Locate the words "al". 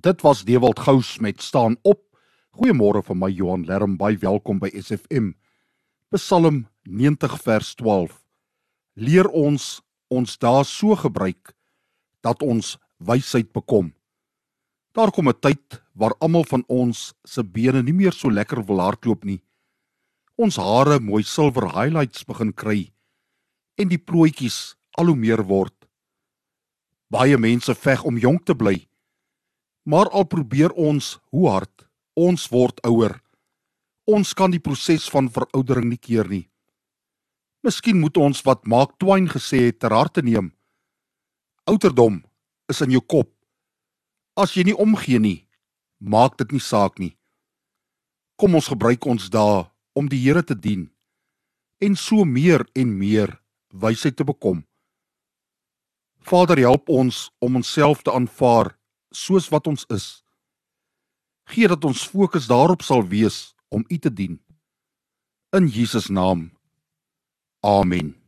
24.96-25.06, 30.14-30.26